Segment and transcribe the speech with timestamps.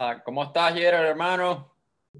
[0.00, 1.74] Ah, ¿Cómo estás, Gerard, hermano?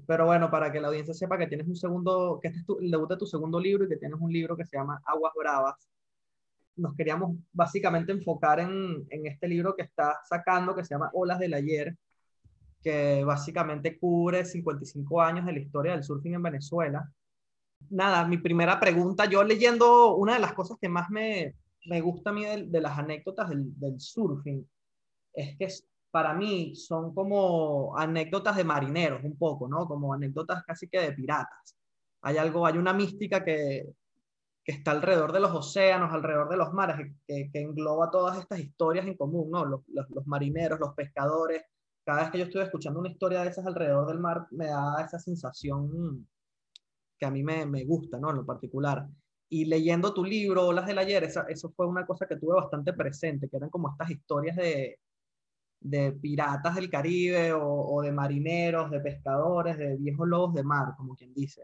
[0.05, 2.77] Pero bueno, para que la audiencia sepa que tienes un segundo, que este es tu,
[2.77, 5.31] el debut de tu segundo libro y que tienes un libro que se llama Aguas
[5.33, 5.89] Bravas,
[6.75, 11.39] nos queríamos básicamente enfocar en, en este libro que está sacando, que se llama Olas
[11.39, 11.95] del Ayer,
[12.83, 17.09] que básicamente cubre 55 años de la historia del surfing en Venezuela.
[17.89, 21.55] Nada, mi primera pregunta, yo leyendo una de las cosas que más me,
[21.85, 24.67] me gusta a mí de, de las anécdotas del, del, surfing,
[25.33, 25.69] es que
[26.11, 29.87] para mí son como anécdotas de marineros un poco, ¿no?
[29.87, 31.75] Como anécdotas casi que de piratas.
[32.21, 33.93] Hay algo, hay una mística que,
[34.63, 38.59] que está alrededor de los océanos, alrededor de los mares, que, que engloba todas estas
[38.59, 39.65] historias en común, ¿no?
[39.65, 41.63] Los, los, los, marineros, los pescadores.
[42.03, 45.01] Cada vez que yo estoy escuchando una historia de esas alrededor del mar, me da
[45.05, 46.27] esa sensación
[47.17, 48.31] que a mí me, me gusta, ¿no?
[48.31, 49.07] En lo particular.
[49.49, 52.93] Y leyendo tu libro, Olas del Ayer, esa, eso fue una cosa que tuve bastante
[52.93, 54.99] presente, que eran como estas historias de,
[55.79, 61.15] de piratas del Caribe o, de marineros, de pescadores, de viejos lobos de mar, como
[61.15, 61.63] quien dice.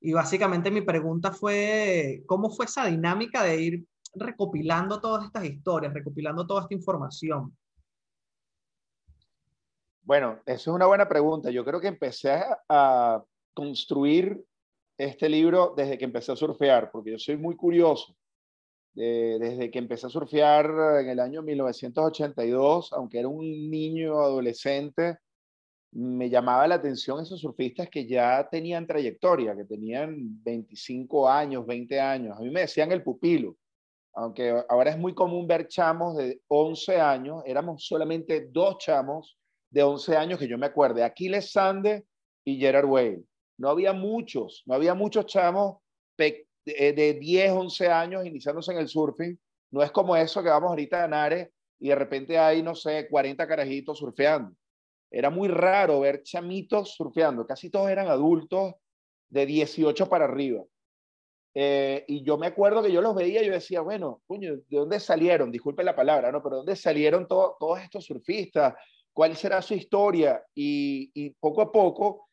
[0.00, 5.94] Y básicamente mi pregunta fue, ¿cómo fue esa dinámica de ir recopilando todas estas historias,
[5.94, 7.56] recopilando toda esta información?
[10.02, 11.50] Bueno, eso es una buena pregunta.
[11.50, 13.22] Yo creo que empecé a
[13.54, 14.44] construir
[14.98, 18.14] este libro desde que empecé a surfear, porque yo soy muy curioso.
[18.94, 20.66] Desde que empecé a surfear
[21.00, 25.18] en el año 1982, aunque era un niño adolescente,
[25.92, 32.00] me llamaba la atención esos surfistas que ya tenían trayectoria, que tenían 25 años, 20
[32.00, 32.36] años.
[32.36, 33.56] A mí me decían el pupilo,
[34.14, 39.38] aunque ahora es muy común ver chamos de 11 años, éramos solamente dos chamos
[39.70, 42.04] de 11 años que yo me acuerde, Aquiles Sande
[42.44, 43.24] y Gerard Whale.
[43.58, 45.78] No había muchos, no había muchos chamos
[46.64, 49.38] de, de 10, 11 años iniciándose en el surfing.
[49.70, 53.08] No es como eso que vamos ahorita a Nare y de repente hay, no sé,
[53.08, 54.54] 40 carajitos surfeando.
[55.10, 57.46] Era muy raro ver chamitos surfeando.
[57.46, 58.74] Casi todos eran adultos
[59.28, 60.62] de 18 para arriba.
[61.54, 64.64] Eh, y yo me acuerdo que yo los veía y yo decía, bueno, puño, ¿de
[64.70, 65.50] dónde salieron?
[65.50, 66.42] Disculpe la palabra, ¿no?
[66.42, 68.74] Pero ¿dónde salieron todo, todos estos surfistas?
[69.12, 70.42] ¿Cuál será su historia?
[70.54, 72.30] Y, y poco a poco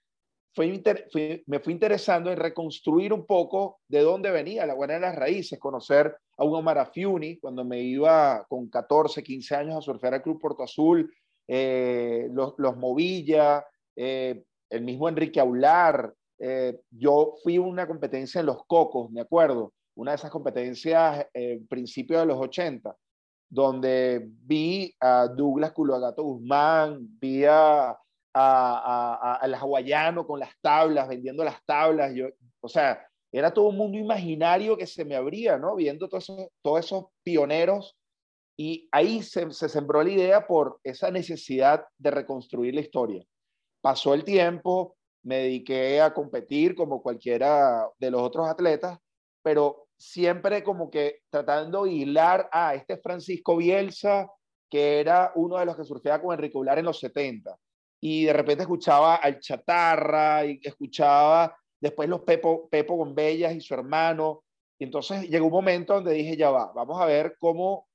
[0.58, 5.60] me fui interesando en reconstruir un poco de dónde venía la buena de las raíces,
[5.60, 10.22] conocer a un Omar Afiuni cuando me iba con 14, 15 años a surfear al
[10.22, 11.12] Club Puerto Azul,
[11.48, 13.66] eh, los, los, Movilla,
[13.96, 16.14] eh, el mismo Enrique Aular.
[16.38, 21.28] Eh, yo fui a una competencia en Los Cocos, me acuerdo, una de esas competencias
[21.34, 22.96] en principio de los 80,
[23.50, 27.98] donde vi a Douglas Culoagato Guzmán, vi a
[28.34, 32.14] al hawaiano con las tablas, vendiendo las tablas.
[32.14, 32.28] Yo,
[32.62, 35.76] o sea, era todo un mundo imaginario que se me abría, ¿no?
[35.76, 37.96] Viendo todos esos, todos esos pioneros.
[38.58, 43.24] Y ahí se, se sembró la idea por esa necesidad de reconstruir la historia.
[43.82, 49.00] Pasó el tiempo, me dediqué a competir como cualquiera de los otros atletas,
[49.42, 54.30] pero siempre como que tratando de hilar a este Francisco Bielsa,
[54.70, 57.58] que era uno de los que surfeaba con Enrique Ular en los 70
[58.02, 63.74] y de repente escuchaba al Chatarra y escuchaba después los Pepo, Pepo Gombellas y su
[63.74, 64.44] hermano.
[64.78, 67.88] Y entonces llegó un momento donde dije, ya va, vamos a ver cómo,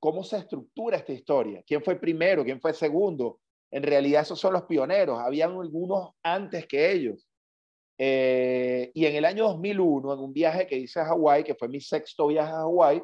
[0.00, 1.62] cómo se estructura esta historia.
[1.66, 2.44] ¿Quién fue primero?
[2.44, 3.40] ¿Quién fue segundo?
[3.70, 5.18] En realidad esos son los pioneros.
[5.18, 7.28] Habían algunos antes que ellos.
[7.98, 11.68] Eh, y en el año 2001, en un viaje que hice a Hawái, que fue
[11.68, 13.02] mi sexto viaje a Hawái,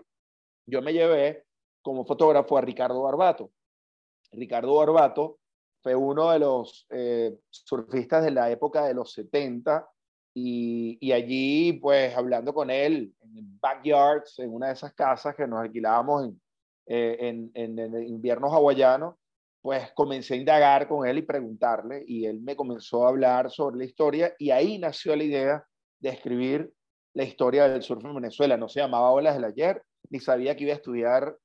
[0.67, 1.45] yo me llevé
[1.83, 3.51] como fotógrafo a Ricardo Barbato.
[4.33, 5.39] Ricardo Barbato
[5.85, 9.87] fue uno de los eh, surfistas de la época de los 70
[10.35, 15.61] y, allí pues hablando con él en backyards, en una de esas casas que nos
[15.61, 16.41] alquilábamos en,
[16.87, 19.19] eh, en, en el invierno hawaiano,
[19.61, 23.77] pues comencé a indagar con él y preguntarle y él me comenzó a hablar sobre
[23.77, 25.67] la historia y ahí nació la idea
[26.01, 26.73] de escribir
[27.13, 28.57] la historia del surf en Venezuela.
[28.57, 31.37] No se llamaba Olas del Ayer, ni sabía que iba a estudiar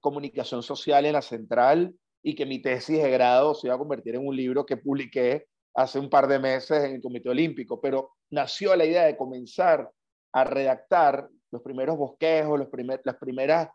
[0.00, 4.14] comunicación social en la central, y que mi tesis de grado se iba a convertir
[4.14, 8.12] en un libro que publiqué hace un par de meses en el Comité Olímpico, pero
[8.30, 9.90] nació la idea de comenzar
[10.32, 13.68] a redactar los primeros bosquejos, las, primeras,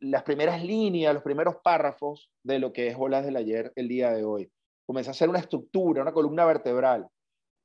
[0.00, 4.12] las primeras líneas, los primeros párrafos de lo que es Olas del Ayer el día
[4.12, 4.50] de hoy.
[4.86, 7.06] Comencé a hacer una estructura, una columna vertebral.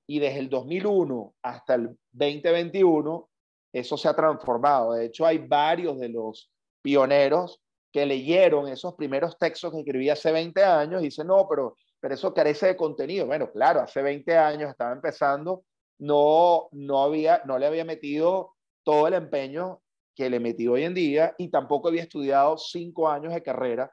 [0.08, 3.30] Y desde el 2001 hasta el 2021,
[3.74, 4.94] eso se ha transformado.
[4.94, 6.52] De hecho, hay varios de los
[6.82, 11.78] pioneros que leyeron esos primeros textos que escribí hace 20 años y dicen, no, pero,
[12.00, 13.26] pero eso carece de contenido.
[13.26, 15.66] Bueno, claro, hace 20 años estaba empezando,
[16.00, 18.54] no, no, había, no le había metido
[18.84, 19.82] todo el empeño
[20.16, 23.92] que le metí hoy en día y tampoco había estudiado cinco años de carrera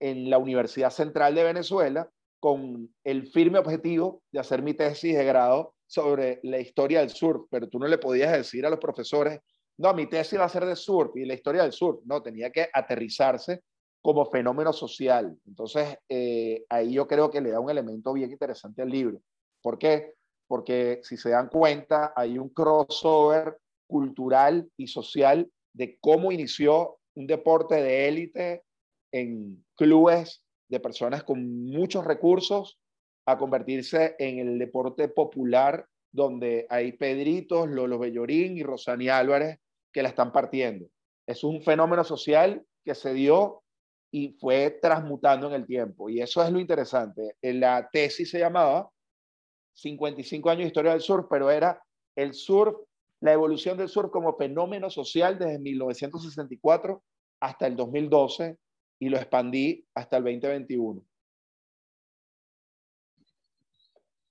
[0.00, 2.08] en la Universidad Central de Venezuela
[2.40, 7.46] con el firme objetivo de hacer mi tesis de grado sobre la historia del surf,
[7.50, 9.40] pero tú no le podías decir a los profesores,
[9.80, 12.50] no, mi tesis va a ser de surf y la historia del surf, no, tenía
[12.50, 13.62] que aterrizarse
[14.02, 15.34] como fenómeno social.
[15.46, 19.22] Entonces, eh, ahí yo creo que le da un elemento bien interesante al libro.
[19.62, 20.12] ¿Por qué?
[20.46, 27.26] Porque si se dan cuenta, hay un crossover cultural y social de cómo inició un
[27.26, 28.64] deporte de élite
[29.12, 32.78] en clubes de personas con muchos recursos
[33.24, 39.58] a convertirse en el deporte popular donde hay Pedritos, Lolo Bellorín y Rosani Álvarez
[39.92, 40.86] que la están partiendo.
[41.26, 43.62] Es un fenómeno social que se dio
[44.10, 46.08] y fue transmutando en el tiempo.
[46.08, 47.36] Y eso es lo interesante.
[47.42, 48.90] La tesis se llamaba
[49.74, 51.82] 55 años de historia del surf, pero era
[52.16, 52.76] el surf,
[53.20, 57.02] la evolución del surf como fenómeno social desde 1964
[57.40, 58.58] hasta el 2012
[58.98, 61.02] y lo expandí hasta el 2021.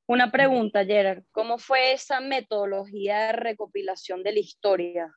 [0.08, 1.24] Una pregunta, Gerard.
[1.32, 5.16] ¿Cómo fue esa metodología de recopilación de la historia?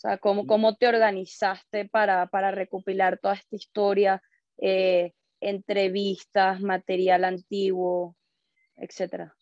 [0.00, 4.22] O sea, ¿cómo, cómo te organizaste para, para recopilar toda esta historia?
[4.56, 8.16] Eh, entrevistas, material antiguo,
[8.76, 9.34] etcétera.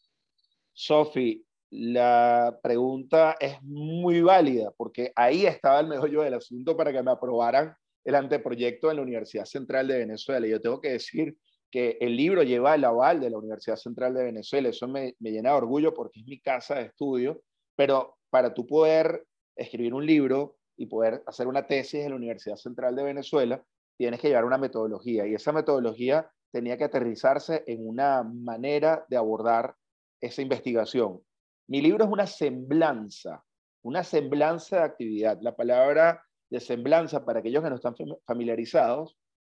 [0.72, 7.04] Sofi, la pregunta es muy válida porque ahí estaba el yo del asunto para que
[7.04, 7.72] me aprobaran
[8.04, 10.44] el anteproyecto en la Universidad Central de Venezuela.
[10.44, 11.37] Y yo tengo que decir
[11.70, 14.70] que el libro lleva el aval de la Universidad Central de Venezuela.
[14.70, 17.43] Eso me, llena de orgullo porque es mi casa de estudio.
[17.76, 19.25] Pero para tú poder
[19.58, 23.62] escribir un libro y poder hacer una tesis en la Universidad Central de Venezuela,
[23.99, 25.26] tienes que llevar una metodología.
[25.26, 29.75] Y esa metodología tenía que aterrizarse en una manera de abordar
[30.20, 31.20] esa investigación.
[31.69, 33.44] Mi libro es una semblanza,
[33.82, 35.38] una semblanza de actividad.
[35.43, 37.94] La palabra de semblanza, para aquellos que no están
[38.25, 39.19] familiarizados,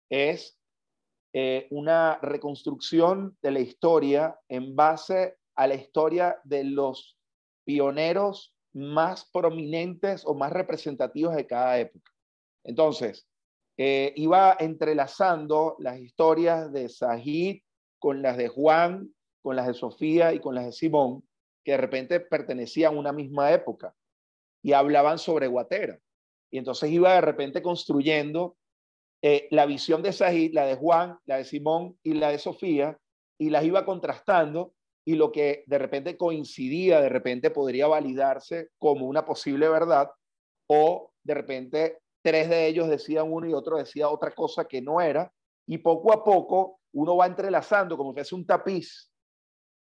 [0.09, 0.57] es
[1.33, 7.19] eh, una reconstrucción de la historia en base a la historia de los
[7.65, 12.11] pioneros más prominentes o más representativos de cada época.
[12.63, 13.27] Entonces,
[13.77, 17.61] eh, iba entrelazando las historias de Sahid
[17.97, 21.23] con las de Juan, con las de Sofía y con las de Simón,
[21.63, 23.95] que de repente pertenecían a una misma época
[24.61, 25.99] y hablaban sobre Guatera.
[26.51, 28.57] Y entonces iba de repente construyendo
[29.21, 32.97] eh, la visión de Sahid, la de Juan, la de Simón y la de Sofía,
[33.37, 34.73] y las iba contrastando
[35.05, 40.09] y lo que de repente coincidía, de repente podría validarse como una posible verdad,
[40.67, 45.01] o de repente tres de ellos decían uno y otro decía otra cosa que no
[45.01, 45.31] era,
[45.67, 49.11] y poco a poco uno va entrelazando como si fuese un tapiz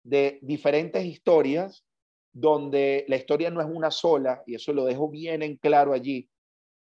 [0.03, 1.85] de diferentes historias
[2.31, 6.29] donde la historia no es una sola, y eso lo dejo bien en claro allí,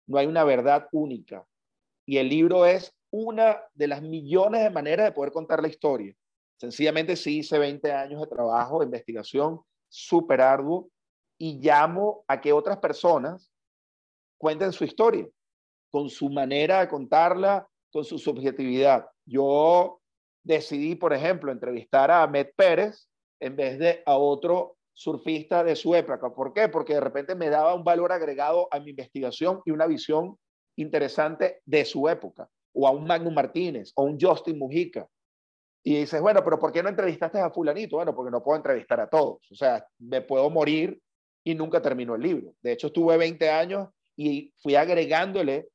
[0.07, 1.47] no hay una verdad única.
[2.07, 6.15] Y el libro es una de las millones de maneras de poder contar la historia.
[6.57, 10.89] Sencillamente sí hice 20 años de trabajo, de investigación, súper arduo,
[11.39, 13.51] y llamo a que otras personas
[14.39, 15.27] cuenten su historia,
[15.91, 19.07] con su manera de contarla, con su subjetividad.
[19.25, 20.01] Yo
[20.45, 23.09] decidí, por ejemplo, entrevistar a Ahmed Pérez
[23.41, 26.33] en vez de a otro surfista de su época.
[26.33, 26.69] ¿Por qué?
[26.69, 30.39] Porque de repente me daba un valor agregado a mi investigación y una visión
[30.77, 35.09] interesante de su época, o a un Magnum Martínez, o un Justin Mujica.
[35.85, 37.97] Y dices, bueno, pero ¿por qué no entrevistaste a fulanito?
[37.97, 39.39] Bueno, porque no puedo entrevistar a todos.
[39.51, 40.99] O sea, me puedo morir
[41.45, 42.55] y nunca terminó el libro.
[42.63, 45.69] De hecho, estuve 20 años y fui agregándole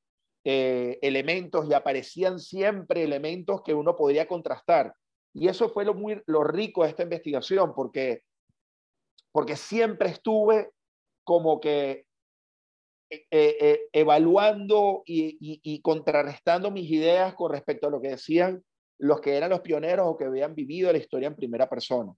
[0.44, 4.94] eh, elementos y aparecían siempre elementos que uno podría contrastar.
[5.32, 8.24] Y eso fue lo, muy, lo rico de esta investigación, porque
[9.32, 10.72] porque siempre estuve
[11.24, 12.06] como que
[13.12, 18.64] eh, eh, evaluando y, contrarrestando mis ideas con respecto a lo que decían
[19.00, 22.14] los que eran los pioneros o que habían vivido la historia en primera persona.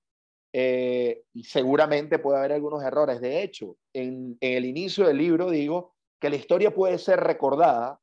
[0.53, 3.21] y seguramente puede haber algunos errores.
[3.21, 7.99] De hecho, en, en el inicio del libro digo que la historia puede ser recordada,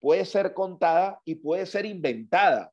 [0.00, 2.72] puede ser contada y puede ser inventada.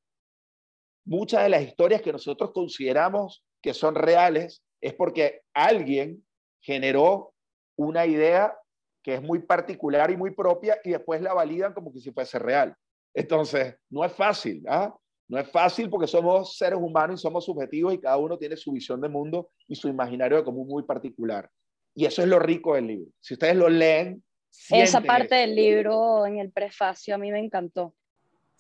[1.06, 6.26] Muchas de las historias que nosotros consideramos que son reales es porque alguien
[6.62, 7.34] generó
[7.78, 8.58] una idea
[9.04, 12.40] que es muy particular y muy propia y después la validan como que si fuese
[12.40, 12.76] real.
[13.14, 14.94] Entonces, no es fácil, ¿ah?
[15.28, 18.72] No es fácil porque somos seres humanos y somos subjetivos y cada uno tiene su
[18.72, 21.50] visión de mundo y su imaginario de común muy particular.
[21.94, 23.12] Y eso es lo rico del libro.
[23.20, 24.24] Si ustedes lo leen...
[24.70, 27.94] Esa parte del libro en el prefacio a mí me encantó.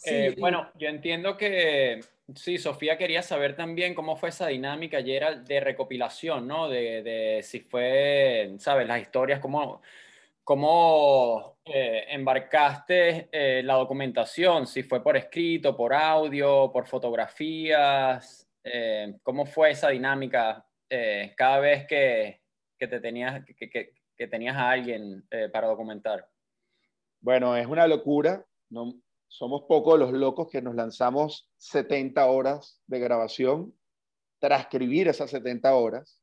[0.05, 2.01] Eh, bueno, yo entiendo que
[2.36, 6.69] sí, Sofía quería saber también cómo fue esa dinámica ayer de recopilación, ¿no?
[6.69, 8.88] De, de si fue, ¿sabes?
[8.88, 9.81] Las historias, cómo,
[10.47, 14.65] ¿Cómo eh, embarcaste eh, la documentación?
[14.65, 18.47] Si fue por escrito, por audio, por fotografías.
[18.63, 20.65] Eh, ¿Cómo fue esa dinámica
[21.35, 22.39] cada vez que,
[22.79, 26.29] te tenías, que, tenías a alguien para documentar?
[27.19, 28.45] Bueno, es una locura.
[28.69, 28.93] No,
[29.27, 33.77] somos pocos los locos que nos lanzamos 70 horas de grabación,
[34.39, 36.21] transcribir esas 70 horas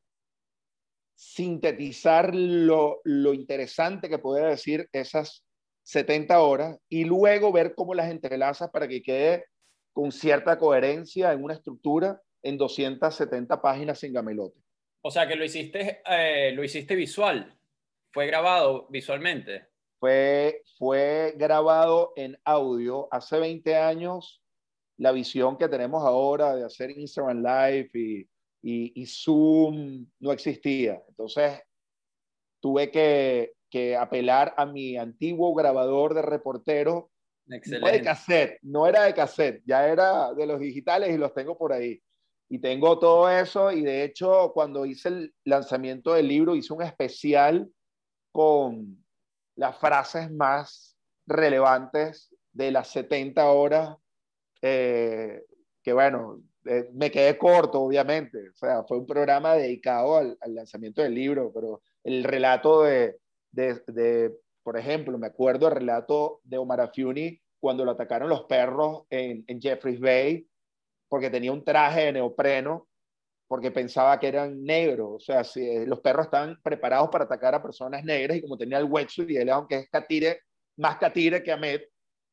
[1.15, 5.45] sintetizar lo, interesante que puede decir esas
[5.83, 9.47] 70 horas y luego ver cómo las entrelazas para que quede
[9.93, 14.59] con cierta coherencia en una estructura en 270 páginas sin gamelote.
[15.03, 17.57] O sea que lo hiciste, eh, lo hiciste visual,
[18.13, 19.67] fue grabado visualmente.
[20.01, 23.09] Fue, fue grabado en audio.
[23.11, 24.43] Hace 20 años,
[24.97, 28.29] la visión que tenemos ahora de hacer Instagram Live y,
[28.67, 31.03] y, Zoom no existía.
[31.09, 31.61] Entonces,
[32.61, 33.53] tuve que,
[33.99, 37.11] apelar a mi antiguo grabador de reportero.
[37.47, 41.59] No de cassette, no era de cassette, ya era de los digitales y los tengo
[41.59, 42.01] por ahí.
[42.49, 46.83] Y tengo todo eso y de hecho cuando hice el lanzamiento del libro hice un
[46.83, 47.69] especial
[48.33, 49.05] con
[49.57, 53.97] las frases más relevantes de las 70 horas
[54.63, 55.43] eh,
[55.83, 58.51] que bueno, eh, me quedé corto, obviamente.
[58.51, 63.19] O sea, fue un programa dedicado al, lanzamiento del libro, pero el relato de,
[63.53, 69.05] de, por ejemplo, me acuerdo el relato de Omar Afiuni cuando lo atacaron los perros
[69.11, 70.47] en, en Jeffreys Bay,
[71.09, 72.89] porque tenía un traje de neopreno,
[73.47, 75.09] porque pensaba que eran negros.
[75.15, 78.79] O sea, eh, los perros estaban preparados para atacar a personas negras y como tenía
[78.79, 80.41] el wetsuit y él, aunque es catire,
[80.77, 81.83] más catire que Ahmed,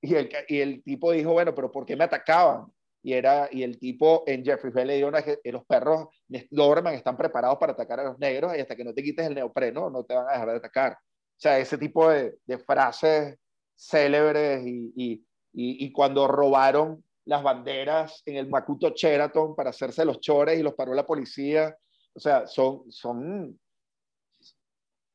[0.02, 2.66] y el, y el tipo dijo, bueno, pero ¿por qué me atacaban?
[3.04, 6.08] Y, era, y el tipo en Jeffrey Bell le dio una, que los perros
[6.50, 9.36] Doberman están preparados para atacar a los negros y hasta que no te quites el
[9.36, 10.94] neopreno no te van a dejar de atacar.
[10.94, 13.38] O sea, ese tipo de, de frases
[13.76, 20.20] célebres y, y, y, cuando robaron las banderas en el Makuto Sheraton para hacerse los
[20.20, 21.76] chores y los paró la policía.
[22.14, 23.60] O sea, son, son,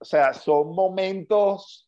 [0.00, 1.85] o sea, son momentos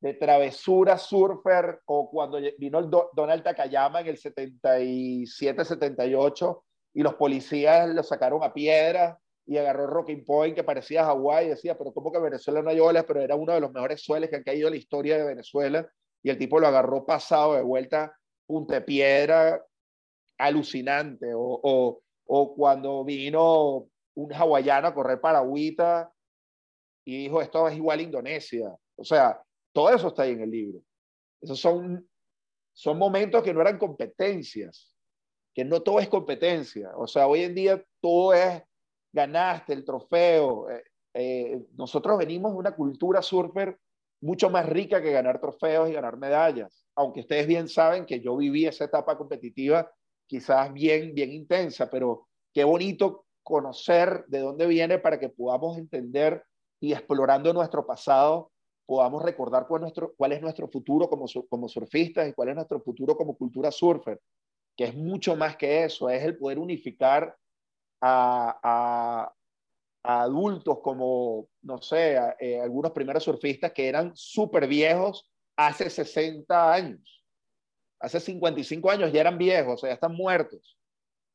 [0.00, 6.62] de travesura surfer o cuando vino el Donald Takayama en el 77-78
[6.94, 11.50] y los policías lo sacaron a piedra y agarró Rocking Point que parecía Hawái y
[11.50, 13.04] decía, pero ¿cómo que Venezuela no hay olas?
[13.04, 15.86] Pero era uno de los mejores sueles que han caído en la historia de Venezuela
[16.22, 18.16] y el tipo lo agarró pasado de vuelta,
[18.46, 19.62] punta de piedra,
[20.38, 21.34] alucinante.
[21.34, 26.12] O, o, o cuando vino un hawaiano a correr para Agüita
[27.04, 28.74] y dijo, esto es igual a Indonesia.
[28.96, 29.42] O sea,
[29.72, 30.80] todo eso está ahí en el libro.
[31.40, 32.08] Esos son,
[32.72, 34.94] son momentos que no eran competencias,
[35.54, 36.90] que no todo es competencia.
[36.96, 38.62] O sea, hoy en día todo es
[39.12, 40.70] ganaste el trofeo.
[40.70, 40.84] Eh,
[41.14, 43.78] eh, nosotros venimos de una cultura surfer
[44.20, 46.86] mucho más rica que ganar trofeos y ganar medallas.
[46.94, 49.90] Aunque ustedes bien saben que yo viví esa etapa competitiva
[50.26, 56.44] quizás bien, bien intensa, pero qué bonito conocer de dónde viene para que podamos entender
[56.78, 58.49] y explorando nuestro pasado
[58.90, 62.80] podamos recordar cuál, nuestro, cuál es nuestro futuro como, como surfistas y cuál es nuestro
[62.80, 64.20] futuro como cultura surfer,
[64.76, 67.36] que es mucho más que eso, es el poder unificar
[68.00, 69.30] a,
[70.02, 76.72] a, adultos como, no sé, eh, algunos primeros surfistas que eran súper viejos hace 60
[76.72, 77.24] años.
[78.00, 80.76] Hace 55 años ya eran viejos, o sea, ya están muertos.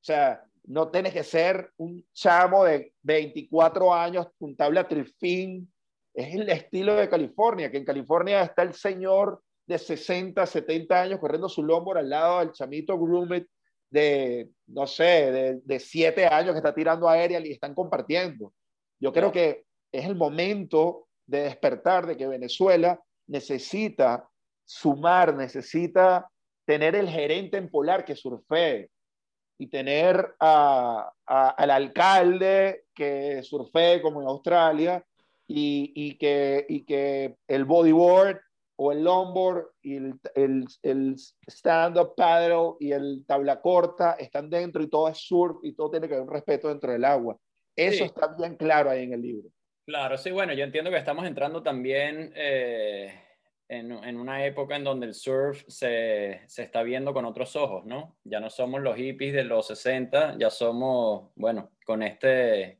[0.01, 5.73] O sea, no tienes que ser un chamo de 24 años, un tabla trifín,
[6.15, 11.19] es el estilo de California, que en California está el señor de 60, 70 años
[11.19, 13.47] corriendo su longboard al lado del chamito Groomet
[13.89, 18.53] de, no sé, de, 7 años que está tirando aérea y están compartiendo.
[18.99, 24.29] Yo creo que es el momento de despertar de que Venezuela necesita
[24.63, 26.29] sumar, necesita
[26.65, 28.89] tener el gerente en polar que surfee
[29.57, 35.05] y tener al alcalde que surfee como en Australia
[35.47, 38.39] y, y, que, y que el bodyboard
[38.77, 41.15] o el longboard y el, el, el
[41.47, 46.07] stand-up paddle y el tabla corta están dentro y todo es surf y todo tiene
[46.07, 47.37] que haber un respeto dentro del agua.
[47.75, 49.49] Eso está bien claro ahí en el libro.
[49.85, 53.13] Claro, sí, bueno, yo entiendo que estamos entrando también eh,
[53.67, 57.85] en, en, una época en donde el surf se, se, está viendo con otros ojos,
[57.85, 58.17] ¿no?
[58.23, 62.79] Ya no somos los hippies de los 60, ya somos, bueno, con este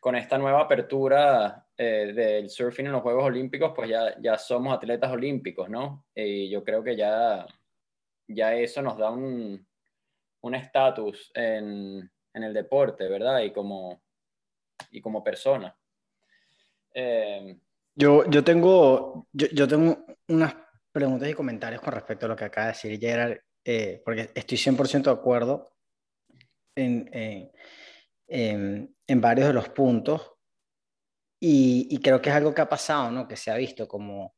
[0.00, 4.76] con esta nueva apertura eh, del surfing en los Juegos Olímpicos, pues ya, ya somos
[4.76, 6.06] atletas olímpicos, ¿no?
[6.14, 7.46] Y yo creo que ya,
[8.28, 9.66] ya eso nos da un
[10.54, 13.40] estatus en, en, el deporte, ¿verdad?
[13.40, 14.02] Y como,
[14.90, 15.76] y como persona.
[16.92, 17.58] Eh,
[17.94, 20.54] Yo, yo, tengo, yo, yo tengo unas
[20.92, 24.58] preguntas y comentarios con respecto a lo que acaba de decir Gerard, eh, porque estoy
[24.58, 25.72] 100% de acuerdo
[26.76, 27.10] en,
[28.28, 30.33] en, en, varios de los puntos
[31.40, 33.28] y, y, creo que es algo que ha pasado, ¿no?
[33.28, 34.34] que se ha visto como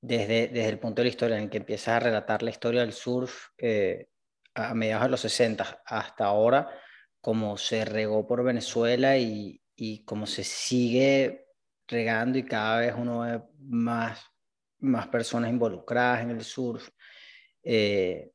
[0.00, 2.92] desde, desde el punto de la historia en que empiezas a relatar la historia del
[2.92, 4.08] surf eh,
[4.54, 6.68] a mediados de los 60 hasta ahora,
[7.20, 11.46] como se regó por Venezuela y, y como se sigue
[11.88, 14.20] regando y cada vez uno ve más,
[14.80, 16.88] más personas involucradas en el surf.
[17.62, 18.30] Eh,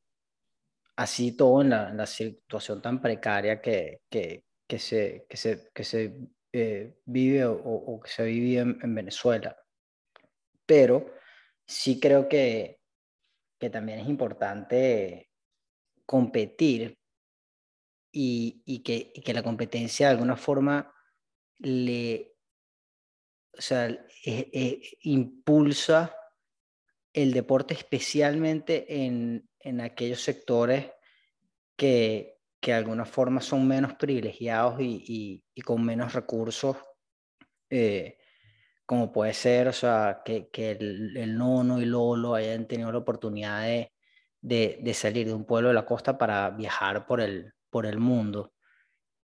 [0.96, 5.84] así todo en la, la, situación tan precaria que, que, que se, que se, que
[5.84, 6.14] se
[6.52, 9.56] eh, vive o, que se vive en, en, Venezuela.
[10.66, 11.14] Pero
[11.66, 12.80] sí creo que,
[13.58, 15.30] que también es importante
[16.06, 16.98] competir
[18.12, 20.92] y, y, que, que la competencia de alguna forma
[21.58, 22.34] le,
[23.56, 26.16] o sea, eh, eh, impulsa
[27.12, 30.90] el deporte especialmente en, en aquellos sectores
[31.76, 32.29] que,
[32.60, 36.76] que, de alguna forma son menos privilegiados y, y, y con menos recursos,
[37.70, 38.18] eh,
[38.86, 42.98] como puede ser, o sea, que, que el, el, nono y lolo hayan tenido la
[42.98, 43.92] oportunidad de,
[44.40, 47.98] de, de, salir de un pueblo de la costa para viajar por el, por el
[47.98, 48.52] mundo.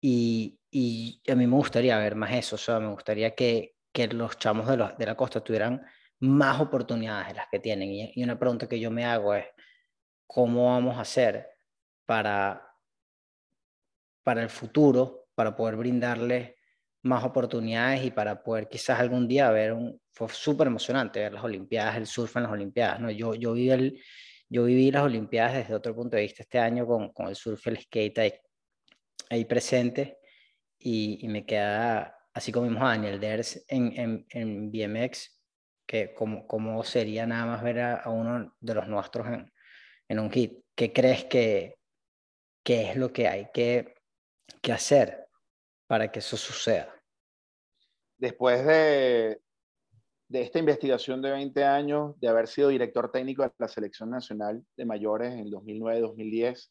[0.00, 4.06] Y, y a mí me gustaría ver más eso, o sea, me gustaría que, que
[4.08, 5.84] los chamos de, de, la costa tuvieran
[6.20, 7.90] más oportunidades de las que tienen.
[7.90, 9.46] Y, y, una pregunta que yo me hago es,
[10.26, 11.48] ¿cómo vamos a hacer
[12.04, 12.65] para,
[14.26, 16.56] para el futuro, para poder brindarles
[17.02, 20.00] más oportunidades y para poder quizás algún día ver un...
[20.10, 23.08] Fue súper emocionante ver las Olimpiadas, el surf en las Olimpiadas, ¿no?
[23.08, 24.02] Yo, yo, viví el,
[24.48, 27.64] yo viví las Olimpiadas desde otro punto de vista este año con, con el surf
[27.68, 28.32] el skate ahí,
[29.30, 30.18] ahí presente
[30.76, 35.40] y, y, me queda, así como vimos a Daniel Ders en, en, en BMX,
[35.86, 39.52] que como, como, sería nada más ver a, a uno de los nuestros en,
[40.08, 40.64] en, un hit.
[40.74, 41.76] ¿Qué crees que,
[42.64, 43.95] que es lo que hay que,
[44.62, 45.28] que hacer
[45.86, 46.92] para que eso suceda?
[48.18, 49.40] Después de,
[50.28, 54.64] de esta investigación de 20 años, de haber sido director técnico de la Selección Nacional
[54.76, 56.70] de Mayores en 2009-2010,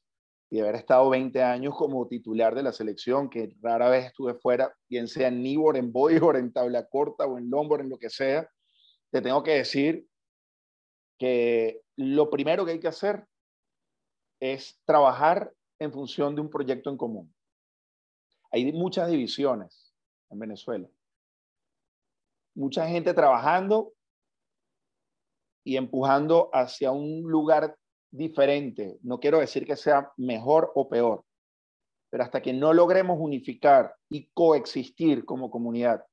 [0.49, 4.35] y de haber estado 20 años como titular de la selección, que rara vez estuve
[4.35, 7.97] fuera, bien sea en Nibor, en Boybor, en tabla corta o en longboard, en lo
[7.97, 8.47] que sea,
[9.11, 10.05] te tengo que decir
[11.17, 13.25] que lo primero que hay que hacer
[14.39, 17.34] es trabajar en función de un proyecto en común.
[18.55, 19.93] Hay muchas divisiones
[20.29, 20.87] en Venezuela.
[22.55, 23.91] Mucha gente trabajando
[25.65, 27.77] y empujando hacia un lugar
[28.11, 28.97] diferente.
[29.01, 31.25] No quiero decir que sea mejor o peor,
[32.09, 36.05] pero hasta que no logremos unificar y coexistir como comunidad.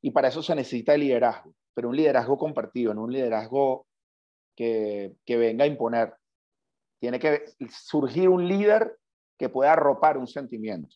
[0.00, 3.88] Y para eso se necesita el liderazgo, pero un liderazgo compartido, no un liderazgo
[4.54, 6.14] que, que venga a imponer.
[7.00, 8.99] Tiene que surgir un líder
[9.40, 10.94] que pueda arropar un sentimiento.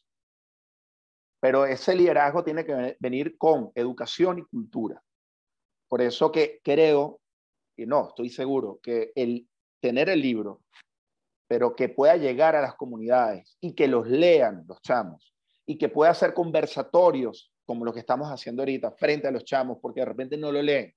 [1.41, 5.03] Pero ese liderazgo tiene que venir con educación y cultura.
[5.89, 7.21] Por eso que creo
[7.77, 9.49] y no, estoy seguro que el
[9.81, 10.63] tener el libro,
[11.49, 15.35] pero que pueda llegar a las comunidades y que los lean los chamos
[15.67, 19.79] y que pueda hacer conversatorios como lo que estamos haciendo ahorita frente a los chamos,
[19.81, 20.95] porque de repente no lo leen,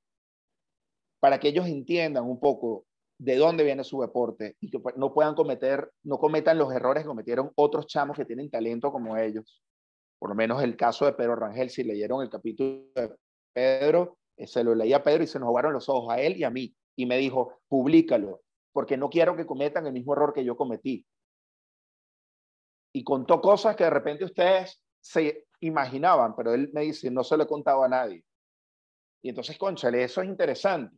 [1.22, 2.86] para que ellos entiendan un poco
[3.19, 7.08] de dónde viene su deporte y que no puedan cometer, no cometan los errores que
[7.08, 9.63] cometieron otros chamos que tienen talento como ellos.
[10.19, 13.15] Por lo menos el caso de Pedro Rangel, si leyeron el capítulo de
[13.53, 16.43] Pedro, se lo leí a Pedro y se nos jugaron los ojos a él y
[16.43, 16.75] a mí.
[16.95, 21.06] Y me dijo, públicalo, porque no quiero que cometan el mismo error que yo cometí.
[22.93, 27.38] Y contó cosas que de repente ustedes se imaginaban, pero él me dice, no se
[27.38, 28.23] lo he contado a nadie.
[29.23, 30.95] Y entonces, conchale, eso es interesante,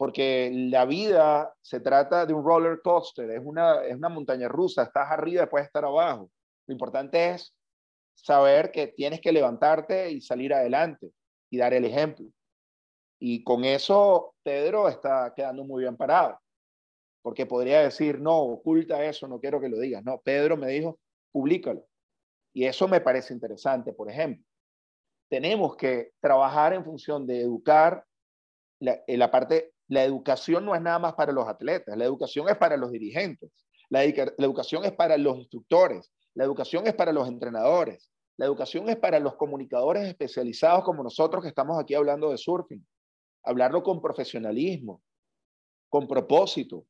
[0.00, 4.84] porque la vida se trata de un roller coaster, es una, es una montaña rusa,
[4.84, 6.30] estás arriba después de estar abajo.
[6.66, 7.54] Lo importante es
[8.14, 11.12] saber que tienes que levantarte y salir adelante
[11.50, 12.24] y dar el ejemplo.
[13.18, 16.40] Y con eso Pedro está quedando muy bien parado,
[17.20, 20.02] porque podría decir, no, oculta eso, no quiero que lo digas.
[20.02, 20.98] No, Pedro me dijo,
[21.30, 21.84] públicalo.
[22.54, 24.42] Y eso me parece interesante, por ejemplo.
[25.28, 28.02] Tenemos que trabajar en función de educar
[28.80, 32.56] la, la parte, la educación no es nada más para los atletas, la educación es
[32.56, 33.50] para los dirigentes,
[33.88, 38.96] la, educación es para los instructores, la educación es para los entrenadores, la educación es
[38.96, 42.86] para los comunicadores especializados como nosotros que estamos aquí hablando de surfing.
[43.42, 45.02] Hablarlo con profesionalismo,
[45.88, 46.86] con propósito,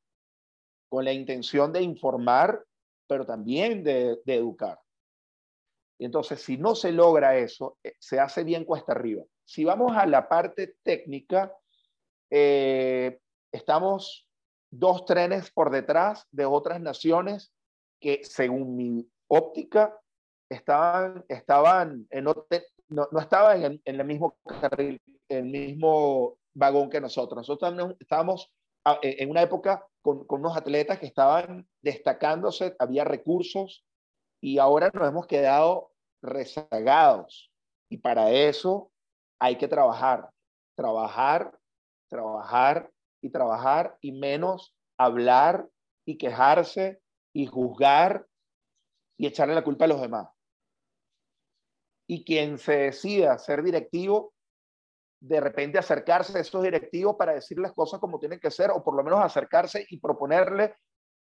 [0.91, 2.67] con la intención de informar,
[3.07, 4.79] pero también de, educar.
[5.99, 9.25] Entonces, si no se logra eso, eh, se hace bien cuesta arriba.
[9.45, 11.57] si vamos a la parte técnica,
[12.31, 13.21] eh,
[13.53, 14.29] estamos
[14.71, 17.53] dos trenes por detrás de otras naciones
[18.01, 19.99] que, según mi óptica,
[20.49, 22.47] estaban, estaban en, no,
[22.89, 27.49] no, estaban en, en, el mismo carril, el mismo vagón que nosotros.
[27.49, 28.53] Nosotros estábamos
[29.03, 33.85] en una época con, con, unos atletas que estaban destacándose, había recursos
[34.41, 37.51] y ahora nos hemos quedado rezagados.
[37.91, 38.91] Y para eso
[39.39, 40.31] hay que trabajar,
[40.77, 41.60] trabajar,
[42.11, 42.91] trabajar
[43.23, 45.67] y trabajar y menos hablar
[46.05, 47.01] y quejarse
[47.33, 48.27] y juzgar
[49.17, 50.29] y echarle la culpa a los demás.
[52.07, 54.35] Y quien se decida ser directivo,
[55.23, 58.83] de repente acercarse a esos directivos para decir las cosas como tienen que ser, o
[58.83, 60.75] por lo menos acercarse y proponerle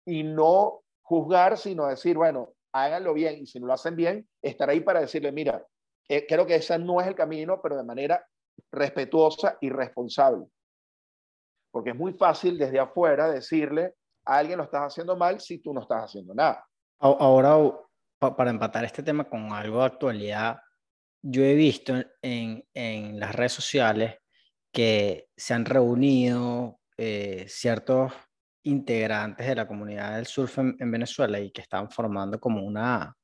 [0.06, 4.70] y no juzgar, sino decir, bueno, háganlo bien y si no lo hacen bien, estar
[4.70, 5.66] ahí para decirle, mira,
[6.08, 8.26] eh, creo que ese no es el camino, pero de manera
[8.72, 10.48] respetuosa y responsable.
[11.72, 15.74] Porque es muy fácil desde afuera decirle a alguien lo estás haciendo mal si tú
[15.74, 16.66] no estás haciendo nada.
[17.00, 17.58] Ahora,
[18.20, 20.60] para empatar este tema con algo de actualidad,
[21.24, 24.18] yo he visto en, en las redes sociales
[24.72, 28.14] que se han reunido eh, ciertos
[28.64, 33.16] integrantes de la comunidad del surf en, Venezuela y que están formando como una,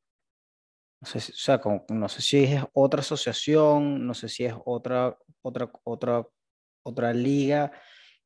[1.01, 4.45] no sé, si, o sea, como, no sé si es otra asociación, no sé si
[4.45, 6.25] es otra, otra, otra,
[6.83, 7.71] otra liga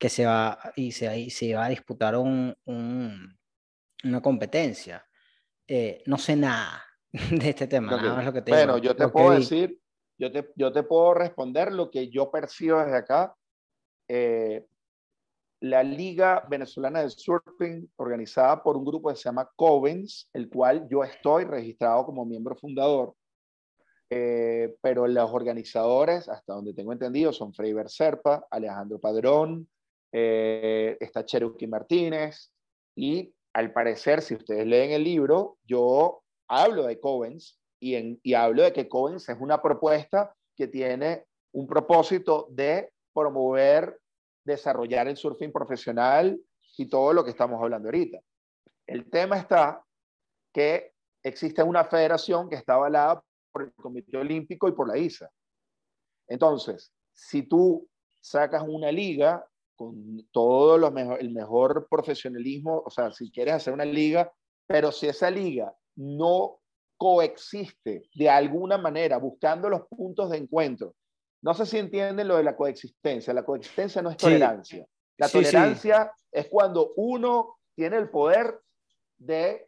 [0.02, 3.38] que se va y se, se va a disputar un, un,
[4.04, 5.06] una competencia.
[5.68, 9.08] Eh, no sé nada de este tema, nada más lo que te Bueno, yo te
[9.10, 9.80] puedo decir,
[10.18, 13.36] yo te, yo te puedo responder lo que yo percibo desde acá.
[14.08, 14.66] Eh,
[15.60, 20.88] la Liga Venezolana de Surfing, organizada por un grupo que se llama Covens, el cual
[20.90, 23.14] yo estoy registrado como miembro fundador,
[24.10, 29.70] eh, pero los organizadores, hasta donde tengo entendido, son Freiber Serpa, Alejandro Padrón,
[30.12, 32.52] eh, está Cherokee Martínez,
[32.96, 38.34] y al parecer, si ustedes leen el libro, yo hablo de Covens y, en, y
[38.34, 44.00] hablo de que Covens es una propuesta que tiene un propósito de promover
[44.46, 46.40] desarrollar el surfing profesional
[46.78, 48.20] y todo lo que estamos hablando ahorita.
[48.88, 49.84] El tema está
[50.54, 50.94] que
[51.24, 55.30] existe una federación que está avalada por el Comité Olímpico y por la ISA.
[56.28, 57.88] Entonces, si tú
[58.20, 59.46] sacas una liga
[59.82, 64.32] con todo lo mejor, el mejor profesionalismo, o sea, si quieres hacer una liga,
[64.68, 66.60] pero si esa liga no
[66.98, 70.94] coexiste de alguna manera buscando los puntos de encuentro
[71.42, 73.34] no sé si entienden lo de la coexistencia.
[73.34, 74.86] La coexistencia no es tolerancia.
[75.18, 78.60] La tolerancia es cuando uno tiene el poder
[79.18, 79.68] de,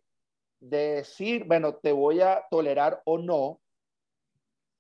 [0.60, 3.60] decir, bueno, te voy a tolerar o no,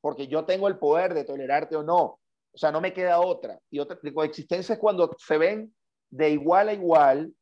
[0.01, 2.19] porque yo tengo el poder de tolerarte o no.
[2.53, 3.59] O sea, no me queda otra.
[3.69, 5.75] Y otra coexistencia es cuando se ven
[6.09, 7.33] de igual a igual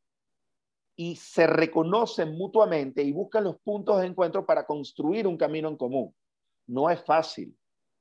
[0.96, 5.76] y se reconocen mutuamente y buscan los puntos de encuentro para construir un camino en
[5.76, 6.14] común.
[6.66, 7.56] No es fácil,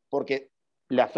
[0.09, 0.51] porque
[0.89, 1.09] la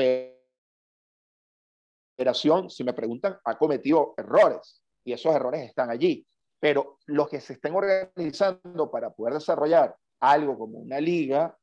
[2.17, 6.25] federación, si me preguntan, ha cometido errores y esos errores están allí.
[6.60, 11.58] Pero los que se estén organizando para poder desarrollar algo como una liga,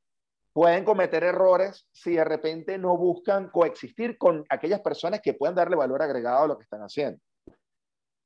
[0.52, 5.76] pueden cometer errores si de repente no buscan coexistir con aquellas personas que puedan darle
[5.76, 7.20] valor agregado a lo que están haciendo.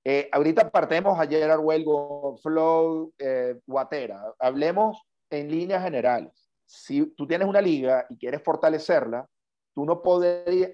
[0.07, 4.35] Eh, ahorita partemos a Gerard Huelgo, Flow, eh, Guatera.
[4.39, 6.51] Hablemos en líneas generales.
[6.67, 9.27] Si tú tienes una liga y quieres fortalecerla,
[9.75, 10.01] tú no,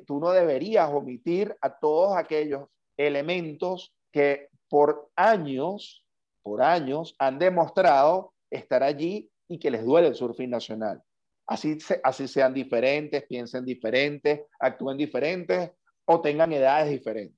[0.07, 6.05] tú no deberías omitir a todos aquellos elementos que por años,
[6.43, 11.03] por años, han demostrado estar allí y que les duele el surfing nacional.
[11.51, 15.73] Así, así sean diferentes, piensen diferentes, actúen diferentes
[16.05, 17.37] o tengan edades diferentes.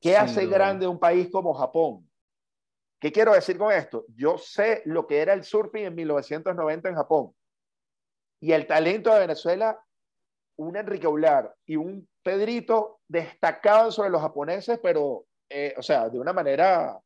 [0.00, 2.10] ¿Qué hace grande un país como Japón?
[3.00, 4.04] ¿Qué quiero decir con esto?
[4.16, 7.32] Yo sé lo que era el surfing en 1990 en Japón.
[8.40, 9.80] Y el talento de Venezuela
[10.56, 16.18] un Enrique Aular y un Pedrito destacaban sobre los japoneses, pero, eh, o sea, de
[16.18, 16.98] una manera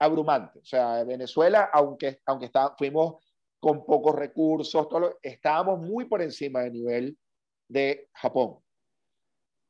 [0.00, 0.58] abrumante.
[0.58, 3.22] O sea, Venezuela, aunque, aunque está, fuimos
[3.60, 7.18] con pocos recursos, todo estábamos muy por encima del nivel
[7.68, 8.58] de Japón.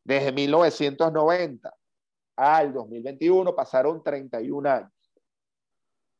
[0.04, 1.74] Desde 1990
[2.36, 4.92] al 2021 pasaron 31 años.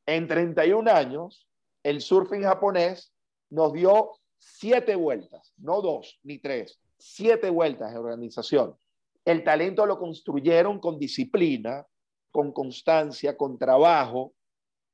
[0.06, 1.46] En 31 años,
[1.82, 3.12] el surfing japonés
[3.50, 8.76] nos dio siete vueltas, no dos ni tres, siete vueltas de organización.
[9.24, 11.86] El talento lo construyeron con disciplina,
[12.30, 14.32] con constancia, con trabajo,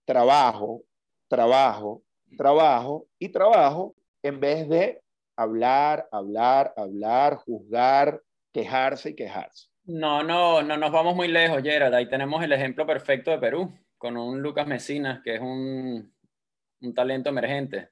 [0.05, 0.83] trabajo,
[1.29, 2.03] trabajo,
[2.37, 5.03] trabajo y trabajo, en vez de
[5.37, 9.69] hablar, hablar, hablar, juzgar, quejarse y quejarse.
[9.85, 11.93] No, no, no nos vamos muy lejos, Gerard.
[11.93, 16.13] Ahí tenemos el ejemplo perfecto de Perú, con un Lucas Mesinas, que es un,
[16.81, 17.91] un talento emergente.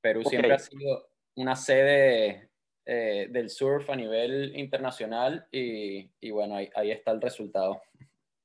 [0.00, 2.50] Perú siempre ha sido una sede
[2.86, 7.82] eh, del surf a nivel internacional y, y bueno, ahí, ahí está el resultado.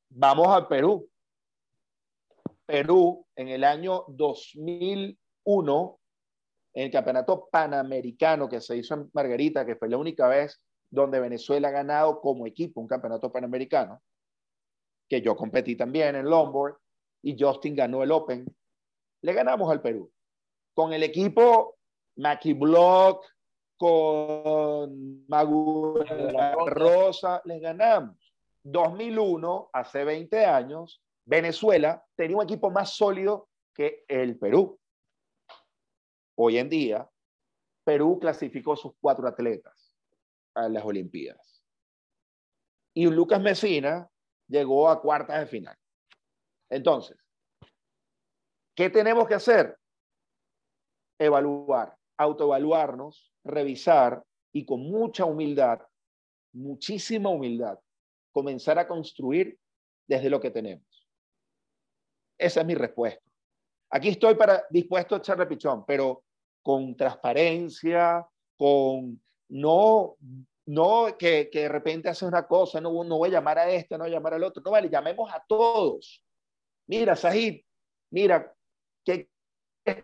[0.09, 1.09] Vamos a Perú.
[2.65, 5.99] Perú en el año 2001,
[6.75, 11.19] en el campeonato panamericano que se hizo en Margarita, que fue la única vez donde
[11.19, 14.01] Venezuela ha ganado como equipo un campeonato panamericano,
[15.09, 16.77] que yo competí también en longboard
[17.23, 18.45] y Justin ganó el Open,
[19.21, 20.11] le ganamos al Perú.
[20.73, 21.77] Con el equipo
[22.17, 23.25] Mackie Block,
[23.77, 26.03] con Magu
[26.67, 28.17] Rosa, les ganamos.
[28.63, 34.79] 2001, hace 20 años, Venezuela tenía un equipo más sólido que el Perú.
[36.35, 37.09] Hoy en día,
[37.83, 39.93] Perú clasificó sus cuatro atletas
[40.55, 41.63] a las Olimpiadas.
[42.93, 44.09] Y Lucas Mesina
[44.47, 45.77] llegó a cuartas de final.
[46.69, 47.17] Entonces,
[48.75, 49.77] ¿qué tenemos que hacer?
[51.19, 55.81] Evaluar, autoevaluarnos, revisar y con mucha humildad,
[56.53, 57.79] muchísima humildad,
[58.31, 59.57] comenzar a construir
[60.07, 60.92] desde lo que tenemos.
[62.37, 63.23] Esa es mi respuesta.
[63.89, 66.23] Aquí estoy para, dispuesto a echarle pichón, pero
[66.63, 68.25] con transparencia,
[68.57, 70.15] con no,
[70.65, 73.97] no que, que de repente hace una cosa, no, no voy a llamar a este,
[73.97, 74.63] no voy a llamar al otro.
[74.63, 76.23] No, vale, llamemos a todos.
[76.87, 77.61] Mira, Sahid,
[78.09, 78.51] mira,
[79.05, 79.29] ¿qué,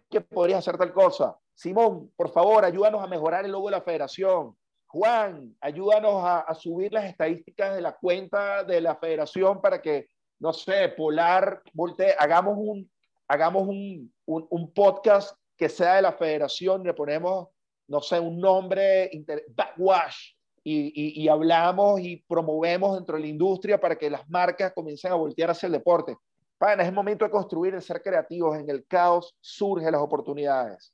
[0.10, 1.38] qué podría hacer tal cosa?
[1.56, 4.56] Simón, por favor, ayúdanos a mejorar el logo de la federación.
[4.88, 10.08] Juan, ayúdanos a, a, subir las estadísticas de la cuenta de la federación para que,
[10.40, 12.90] no sé, Polar, volte, hagamos un,
[13.28, 17.50] hagamos un, un, podcast que sea de la federación, le ponemos
[17.90, 19.10] no sé, un nombre,
[19.50, 25.12] backwash, y, y, hablamos y promovemos dentro de la industria para que las marcas comiencen
[25.12, 26.16] a voltear hacia el deporte.
[26.60, 28.56] Para, es el momento de construir, de ser creativos.
[28.58, 30.94] En el caos surgen las oportunidades.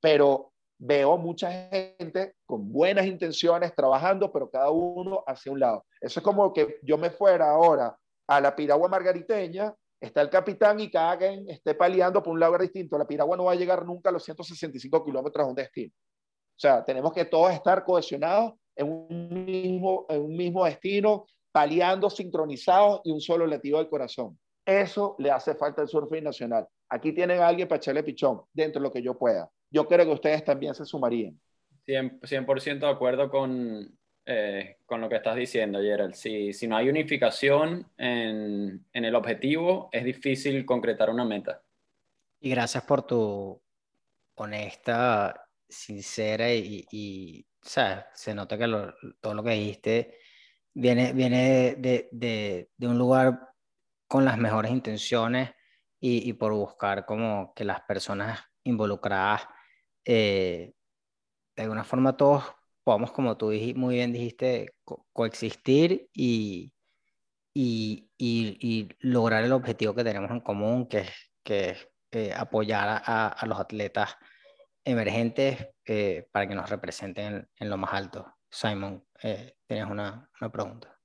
[0.00, 5.84] Pero veo mucha gente con buenas intenciones trabajando, pero cada uno hacia un lado.
[6.00, 10.80] Eso es como que yo me fuera ahora a la piragua margariteña, está el capitán
[10.80, 12.98] y cada quien esté paliando por un lado distinto.
[12.98, 15.92] La piragua no va a llegar nunca a los 165 kilómetros a un destino.
[15.94, 22.10] O sea, tenemos que todos estar cohesionados en un mismo, en un mismo destino, paliando,
[22.10, 24.38] sincronizados y un solo latido del corazón.
[24.64, 26.66] Eso le hace falta al surfing nacional.
[26.88, 29.50] Aquí tienen a alguien para echarle pichón dentro de lo que yo pueda.
[29.70, 31.38] Yo creo que ustedes también se sumarían.
[31.86, 36.14] 100%, 100 de acuerdo con, eh, con lo que estás diciendo, Gerald.
[36.14, 41.62] Si, si no hay unificación en, en el objetivo, es difícil concretar una meta.
[42.40, 43.62] Y gracias por tu
[44.34, 48.66] honesta sincera y, y sea, se nota que
[49.20, 50.18] todo lo que dijiste
[50.74, 53.50] viene, viene de, de, de, un lugar
[54.06, 55.50] con las mejores intenciones
[55.98, 59.46] y, y, por buscar como que las personas involucradas,
[60.04, 60.74] eh,
[61.56, 62.44] de alguna forma todos
[62.86, 66.72] podamos, como tú muy bien dijiste, co coexistir y,
[67.52, 71.10] y, y, lograr el objetivo que tenemos en común, que es,
[71.42, 71.76] que
[72.12, 74.16] eh, apoyar a, los atletas
[74.84, 78.36] emergentes eh, para que nos representen en, en, lo más alto.
[78.48, 80.96] Simon, eh, tienes una, una, pregunta.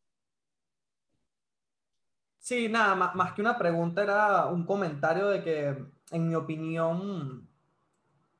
[2.37, 5.75] Sí, nada, más, más, que una pregunta era un comentario de que,
[6.11, 7.49] en mi opinión,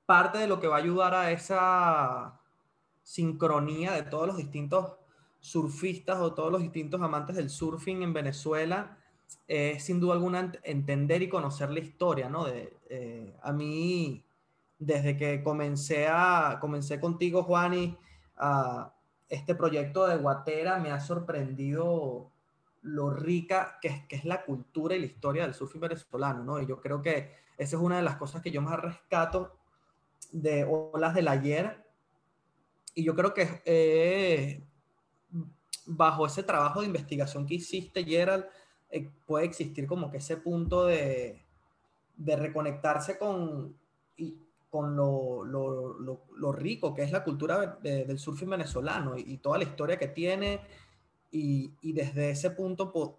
[0.05, 2.40] parte de lo que va a ayudar a esa
[3.11, 4.93] sincronía de todos los distintos
[5.41, 8.97] surfistas o todos los distintos amantes del surfing en Venezuela
[9.49, 12.45] es sin duda alguna entender y conocer la historia, ¿no?
[12.45, 14.23] De, eh, a mí
[14.79, 17.97] desde que comencé, a, comencé contigo, Juani,
[18.37, 18.93] a
[19.27, 22.31] este proyecto de Guatera, me ha sorprendido
[22.81, 26.61] lo rica que es, que es la cultura y la historia del surfing venezolano, ¿no?
[26.61, 29.57] Y yo creo que esa es una de las cosas que yo más rescato
[30.31, 31.90] de Olas del Ayer.
[32.93, 34.63] Y yo creo que eh,
[35.85, 38.45] bajo ese trabajo de investigación que hiciste, Gerald,
[38.89, 41.41] eh, puede existir como que ese punto de,
[42.17, 43.75] de reconectarse con,
[44.17, 44.37] y,
[44.69, 45.97] con lo, lo,
[46.35, 50.07] lo, rico que es la cultura de, del surfing venezolano y, toda la historia que
[50.07, 50.61] tiene
[51.31, 53.17] y, y desde ese punto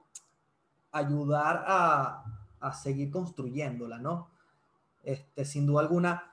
[0.92, 2.24] ayudar a,
[2.61, 4.28] a, seguir construyéndola, ¿no?
[5.02, 6.32] Este, sin duda alguna,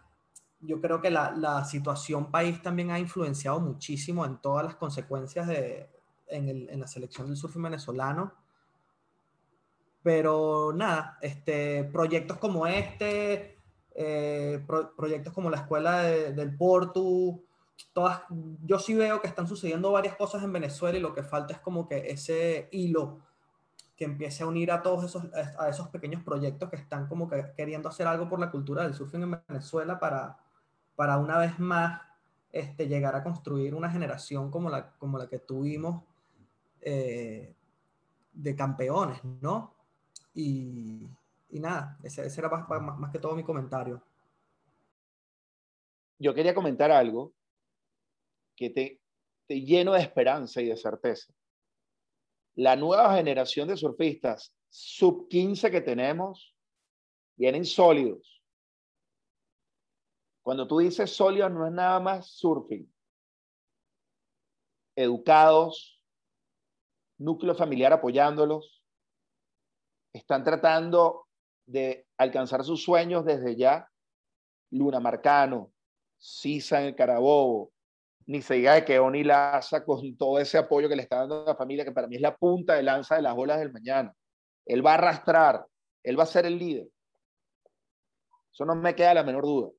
[0.62, 5.48] yo creo que la, la, situación país también ha influenciado muchísimo en todas las consecuencias
[5.48, 5.90] de,
[6.28, 8.34] en, el, en la selección del surfing venezolano.
[10.04, 13.58] Pero nada, este, proyectos como este,
[13.96, 17.42] eh, proyectos como la Escuela del Porto,
[17.94, 18.22] todas,
[18.66, 21.60] yo sí veo que están sucediendo varias cosas en Venezuela y lo que falta es
[21.60, 23.20] como que ese hilo
[23.98, 27.52] que empiece a unir a todos esos, a esos pequeños proyectos que están como que
[27.58, 30.38] queriendo hacer algo por la cultura del surfing en Venezuela para,
[31.00, 32.02] para una vez más
[32.52, 36.04] este, llegar a construir una generación como la, como la que tuvimos
[36.82, 37.56] eh,
[38.34, 39.74] de campeones, ¿no?
[40.34, 41.08] Y,
[41.52, 44.04] nada, ese, era más, más, más, que todo mi comentario.
[46.18, 47.32] Yo quería comentar algo
[48.58, 49.00] que te,
[49.48, 51.32] te lleno de esperanza y de certeza.
[52.56, 56.54] La nueva generación de surfistas sub 15 que tenemos
[57.38, 58.39] vienen sólidos.
[60.50, 62.92] Cuando tú dices sólidos no es nada más surfing.
[64.96, 66.02] Educados,
[67.20, 68.84] núcleo familiar apoyándolos,
[70.12, 71.28] están tratando
[71.68, 73.88] de alcanzar sus sueños desde ya.
[74.72, 75.72] Luna Marcano,
[76.18, 77.72] Sisa en el Carabobo,
[78.26, 81.44] ni se diga de que Oni Laza con todo ese apoyo que le está dando
[81.44, 83.72] a la familia, que para mí es la punta de lanza de las olas del
[83.72, 84.16] mañana.
[84.66, 85.68] Él va a arrastrar,
[86.02, 86.88] él va a ser el líder.
[88.52, 89.79] Eso no me queda la menor duda.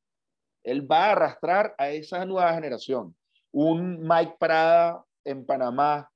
[0.65, 3.17] Él va a arrastrar a esa nueva generación.
[3.53, 6.11] Un Mike Prada en Panamá.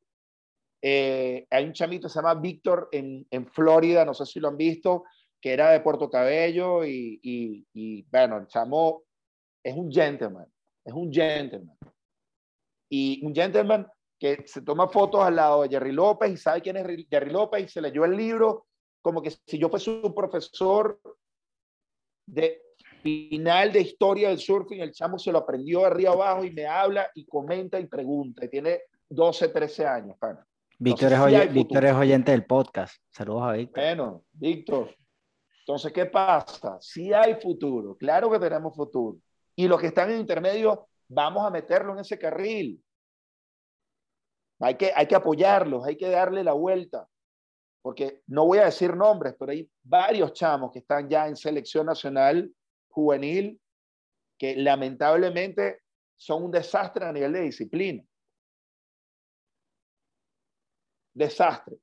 [0.83, 4.57] Eh, hay un chamito que se llama Víctor en, Florida, no sé si lo han
[4.57, 5.05] visto,
[5.41, 9.05] que era de Puerto Cabello y, y, y, bueno, el chamo
[9.63, 10.47] es un gentleman,
[10.85, 11.77] es un gentleman.
[12.91, 13.87] Y un gentleman
[14.19, 17.65] que se toma fotos al lado de Jerry López y sabe quién es Jerry López
[17.65, 18.67] y se leyó el libro
[19.05, 20.99] como que si yo fuese un profesor
[22.27, 22.63] de
[23.05, 27.11] final de historia del surfing, el chamo se lo aprendió arriba abajo y me habla
[27.15, 28.47] y comenta y pregunta.
[28.47, 30.17] Y tiene 12, 13 años,
[30.79, 32.97] Víctor, es, Víctor es oyente del podcast.
[33.11, 33.85] Saludos a Víctor.
[33.85, 34.97] Bueno, Víctor,
[35.61, 36.79] entonces, ¿qué pasa?
[36.81, 39.19] Si hay futuro, claro que tenemos futuro.
[39.55, 42.83] Y los que están en intermedio, vamos a meterlo en ese carril.
[44.61, 47.07] Hay que, hay que apoyarlos, hay que darle la vuelta.
[47.83, 51.85] Porque no voy a decir nombres, pero hay varios chamos que están ya en selección
[51.85, 52.51] nacional
[52.95, 53.61] juvenil
[54.39, 55.83] que lamentablemente
[56.17, 58.05] son un desastre a nivel de disciplina.
[61.13, 61.77] Desastre.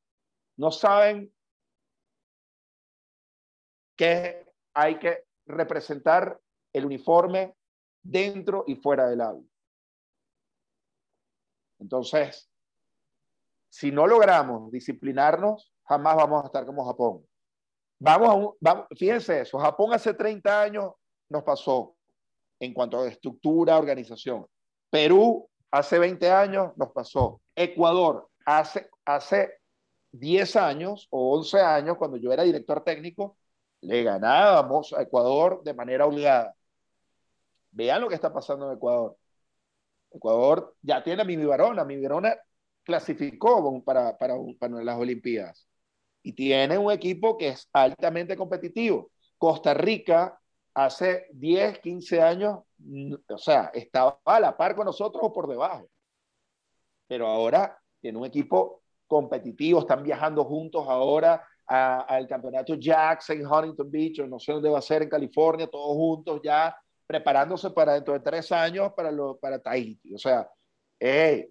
[0.57, 1.33] No saben
[3.97, 6.39] que hay que representar
[6.73, 7.55] el uniforme
[8.01, 9.47] dentro y fuera del aula.
[11.79, 12.49] Entonces,
[13.69, 17.27] si no logramos disciplinarnos, jamás vamos a estar como Japón.
[17.99, 20.93] Vamos a fíjense eso, Japón hace 30 años
[21.31, 21.95] nos pasó
[22.59, 24.45] en cuanto a estructura, organización.
[24.89, 27.41] Perú hace 20 años nos pasó.
[27.55, 29.53] Ecuador hace, hace
[30.11, 33.37] 10 años o 11 años, cuando yo era director técnico,
[33.81, 36.55] le ganábamos a Ecuador de manera obligada.
[37.71, 39.17] Vean lo que está pasando en Ecuador.
[40.11, 41.85] Ecuador ya tiene a mi Varona.
[41.85, 42.35] Mi Varona
[42.83, 45.67] clasificó para, para, para las Olimpiadas
[46.23, 49.11] y tiene un equipo que es altamente competitivo.
[49.37, 50.39] Costa Rica
[50.73, 52.59] hace 10, 15 años,
[53.27, 55.87] o sea, estaba a la par con nosotros o por debajo.
[57.07, 63.91] Pero ahora tiene un equipo competitivo, están viajando juntos ahora al campeonato Jackson en Huntington
[63.91, 67.93] Beach, o no sé dónde va a ser en California, todos juntos ya preparándose para
[67.93, 70.13] dentro de tres años para, lo, para Tahiti.
[70.13, 70.49] O sea,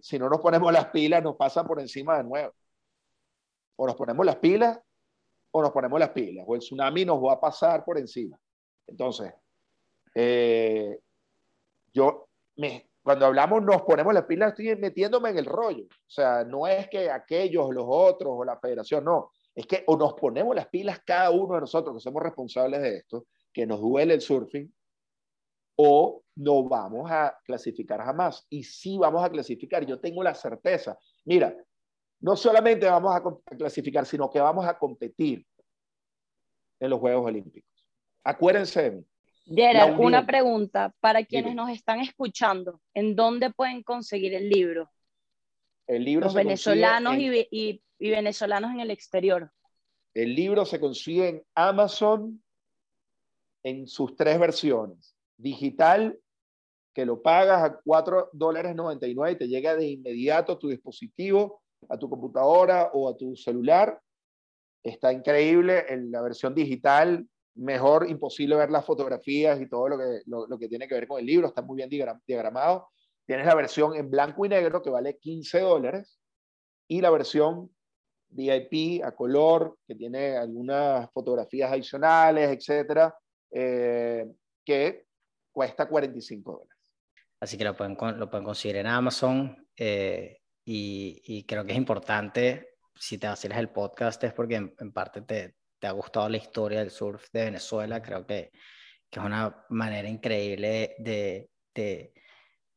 [0.01, 2.53] si no nos ponemos las pilas, nos pasan por encima de nuevo.
[3.77, 4.79] O nos ponemos las pilas
[5.51, 8.39] o nos ponemos las pilas, o el tsunami nos va a pasar por encima.
[8.87, 9.33] Entonces,
[10.15, 10.99] eh,
[11.93, 15.85] yo, me, cuando hablamos nos ponemos las pilas, estoy metiéndome en el rollo.
[15.85, 19.97] O sea, no es que aquellos, los otros o la federación, no es que o
[19.97, 23.81] nos ponemos las pilas cada uno de nosotros que somos responsables de esto, que nos
[23.81, 24.73] duele el surfing,
[25.77, 28.47] o no vamos a clasificar jamás.
[28.49, 30.99] Y sí vamos a clasificar, yo tengo la certeza.
[31.25, 31.55] Mira,
[32.21, 35.47] no solamente vamos a clasificar, sino que vamos a competir
[36.79, 37.70] en los Juegos Olímpicos.
[38.25, 39.05] Acuérdense de mí.
[39.47, 42.81] Gerard, una pregunta para quienes nos están escuchando.
[42.95, 44.89] ¿En dónde pueden conseguir el libro?
[45.87, 49.51] El libro los venezolanos y, y venezolanos en el exterior.
[50.15, 52.43] El libro se consigue en Amazon
[53.63, 55.17] en sus tres versiones.
[55.37, 56.19] Digital,
[56.95, 61.63] que lo pagas a 4 dólares 99 y te llega de inmediato a tu dispositivo,
[61.89, 64.01] a tu computadora o a tu celular.
[64.83, 67.27] Está increíble en la versión digital.
[67.55, 71.21] Mejor imposible ver las fotografías y todo lo que, lo que tiene que ver con
[71.21, 71.49] el libro.
[71.49, 71.91] Está muy bien
[72.27, 72.89] diagramado.
[73.27, 76.21] Tienes la versión en blanco y negro que vale 15 dólares
[76.89, 77.71] y la versión
[78.31, 83.15] VIP a color, que tiene algunas fotografías adicionales, etcétera,
[83.51, 84.27] eh,
[84.65, 85.07] que
[85.53, 86.77] cuesta 45 dólares.
[87.41, 91.79] Así que lo pueden, lo pueden conseguir en Amazon eh, y, y, creo que es
[91.79, 96.37] importante, si te haces el podcast, es porque en, parte te, te, ha gustado la
[96.37, 98.03] historia del surf de Venezuela.
[98.03, 98.51] Creo que,
[99.11, 101.51] es una manera increíble de,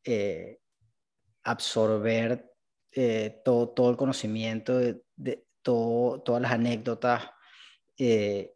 [0.06, 0.60] eh,
[1.44, 2.52] absorber
[2.92, 7.30] eh, todo, todo el conocimiento, de, todas las anécdotas
[7.96, 8.50] y,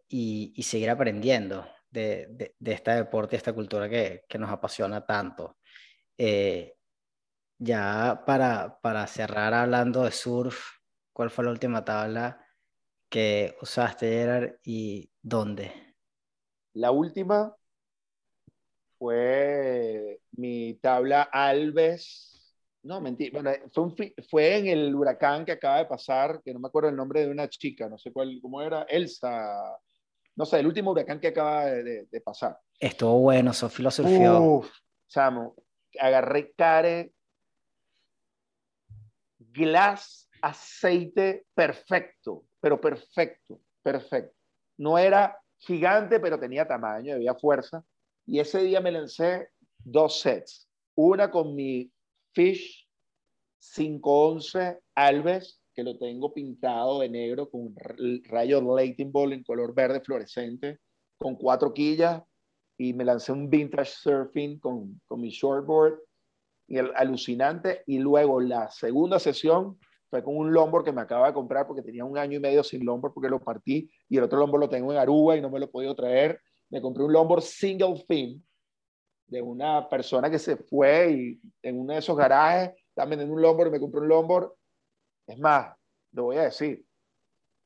[0.55, 5.57] y, seguir aprendiendo de, este deporte esta cultura que, que nos apasiona tanto.
[6.17, 6.75] Eh,
[7.59, 10.59] ya para, para cerrar hablando de surf,
[11.13, 12.46] ¿cuál fue la última tabla
[13.09, 15.71] que usaste, Gerard, y dónde?
[16.73, 17.55] La última
[18.97, 22.55] fue mi tabla Alves.
[22.83, 23.41] No, mentira.
[23.41, 26.95] Bueno, fue, fue, en el huracán que acaba de pasar, que no me acuerdo el
[26.95, 29.77] nombre de una chica, no sé cuál, cómo era, Elsa.
[30.35, 32.57] No sé, el último huracán que acaba de, de, pasar.
[32.79, 34.39] Estuvo bueno, Sofía lo surfió.
[34.39, 34.71] Uf,
[35.07, 35.55] chamo,
[35.99, 37.11] agarré care,
[39.39, 44.35] glass, aceite perfecto, pero perfecto, perfecto.
[44.77, 47.83] No era gigante, pero tenía tamaño, había fuerza.
[48.25, 49.49] Y ese día me lancé
[49.79, 50.67] dos sets.
[50.95, 51.91] Una con mi
[52.33, 52.87] Fish
[53.75, 57.75] 511 Alves, que lo tengo pintado de negro con
[58.25, 60.79] rayos Lightning Ball en color verde fluorescente,
[61.17, 62.23] con cuatro quillas,
[62.77, 65.99] y me lancé un vintage surfing con, con mi shortboard
[66.67, 69.79] y el, alucinante y luego la segunda sesión
[70.09, 72.63] fue con un longboard que me acaba de comprar porque tenía un año y medio
[72.63, 75.49] sin longboard porque lo partí y el otro longboard lo tengo en Aruba y no
[75.49, 76.41] me lo he podido traer.
[76.69, 78.43] Me compré un longboard single fin
[79.27, 83.41] de una persona que se fue y en uno de esos garajes estaba vendiendo un
[83.41, 84.51] longboard y me compré un longboard.
[85.27, 85.75] Es más,
[86.13, 86.85] lo voy a decir,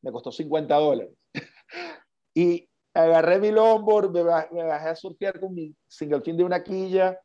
[0.02, 1.14] me costó 50 dólares.
[2.34, 7.20] y agarré mi longboard, me, bajé a surfear con mi single fin de una quilla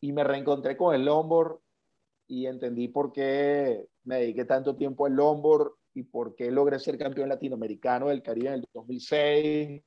[0.00, 1.58] y me reencontré con el longboard
[2.28, 6.98] y entendí por qué me dediqué tanto tiempo al longboard y por qué logré ser
[6.98, 9.82] campeón latinoamericano del Caribe en el 2006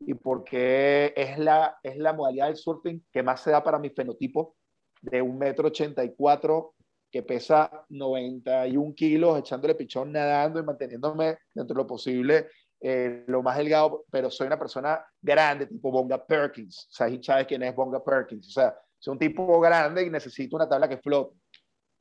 [0.00, 3.78] y por qué es la, es la modalidad del surfing que más se da para
[3.78, 4.56] mi fenotipo
[5.02, 6.74] de un metro ochenta y cuatro
[7.10, 12.46] que pesa 91 kilos, echándole pichón, nadando y manteniéndome dentro de lo posible
[12.82, 16.86] eh, lo más delgado, pero soy una persona grande, tipo Bonga Perkins.
[16.88, 18.48] O sea, ¿sabes quién es Bonga Perkins?
[18.48, 21.36] O sea, soy un tipo grande y necesito una tabla que flote.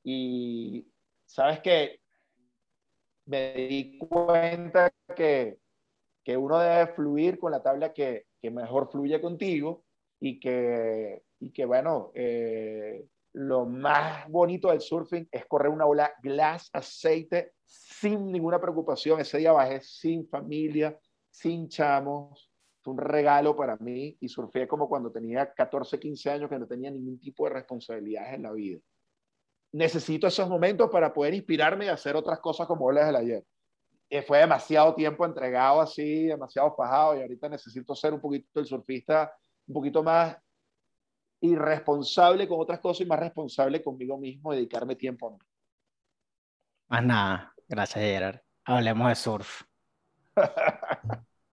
[0.03, 0.87] Y
[1.29, 1.99] sabes que
[3.25, 5.59] me di cuenta que,
[6.23, 9.85] que uno debe fluir con la tabla que, que mejor fluye contigo
[10.19, 16.11] y que, y que bueno, eh, lo más bonito del surfing es correr una ola
[16.23, 19.19] glass aceite sin ninguna preocupación.
[19.19, 20.99] Ese día bajé sin familia,
[21.29, 22.51] sin chamos.
[22.81, 26.65] Fue un regalo para mí y surfé como cuando tenía 14, 15 años que no
[26.65, 28.79] tenía ningún tipo de responsabilidades en la vida.
[29.71, 33.45] Necesito esos momentos para poder inspirarme y hacer otras cosas como las del ayer.
[34.09, 38.65] Eh, fue demasiado tiempo entregado así, demasiado fajado y ahorita necesito ser un poquito el
[38.65, 39.31] surfista,
[39.67, 40.35] un poquito más
[41.41, 45.37] irresponsable con otras cosas y más responsable conmigo mismo, dedicarme tiempo a mí.
[46.87, 47.53] Más nada.
[47.67, 48.41] Gracias, Gerard.
[48.65, 49.61] Hablemos de surf.